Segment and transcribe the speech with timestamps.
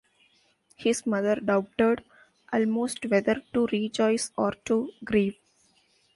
[0.77, 2.03] His mother doubted
[2.51, 5.37] almost whether to rejoice or to grieve.